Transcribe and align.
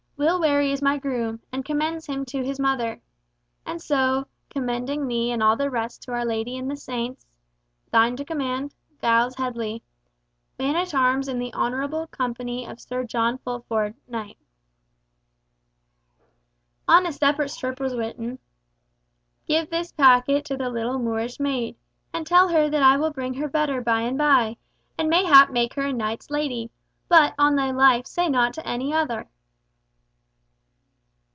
Will 0.23 0.39
Wherry 0.39 0.71
is 0.71 0.83
my 0.83 0.99
groom, 0.99 1.41
and 1.51 1.65
commends 1.65 2.05
him 2.05 2.25
to 2.25 2.43
his 2.45 2.59
mother. 2.59 3.01
And 3.65 3.81
so, 3.81 4.27
commending 4.51 5.07
thee 5.07 5.31
and 5.31 5.41
all 5.41 5.57
the 5.57 5.71
rest 5.71 6.03
to 6.03 6.11
Our 6.11 6.25
Lady 6.25 6.55
and 6.59 6.69
the 6.69 6.75
saints, 6.77 7.25
"Thine 7.91 8.15
to 8.17 8.23
command, 8.23 8.75
"Giles 9.01 9.33
Headley, 9.33 9.81
"Man 10.59 10.75
at 10.75 10.93
Arms 10.93 11.27
in 11.27 11.39
the 11.39 11.51
Honourable 11.55 12.05
Company 12.05 12.67
of 12.67 12.79
Sir 12.79 13.03
John 13.03 13.39
Fulford, 13.39 13.95
Knight." 14.07 14.37
On 16.87 17.07
a 17.07 17.11
separate 17.11 17.49
strip 17.49 17.79
was 17.79 17.95
written— 17.97 18.37
"Give 19.47 19.71
this 19.71 19.91
packet 19.91 20.45
to 20.45 20.55
the 20.55 20.69
little 20.69 20.99
Moorish 20.99 21.39
maid, 21.39 21.77
and 22.13 22.27
tell 22.27 22.49
her 22.49 22.69
that 22.69 22.83
I 22.83 22.95
will 22.95 23.09
bring 23.11 23.33
her 23.33 23.47
better 23.47 23.81
by 23.81 24.01
and 24.01 24.19
by, 24.19 24.57
and 24.99 25.09
mayhap 25.09 25.49
make 25.49 25.73
her 25.73 25.87
a 25.87 25.91
knight's 25.93 26.29
lady; 26.29 26.69
but 27.09 27.33
on 27.39 27.55
thy 27.55 27.71
life, 27.71 28.05
say 28.05 28.29
nought 28.29 28.53
to 28.53 28.67
any 28.67 28.93
other." 28.93 29.27